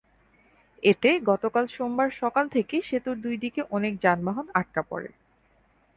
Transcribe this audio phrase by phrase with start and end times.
[0.83, 5.09] এতে গতকাল সোমবার সকাল থেকে সেতুর দুই দিকে অনেক যানবাহন আটকা পড়ে।